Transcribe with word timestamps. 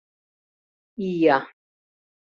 Ия... 1.09 1.37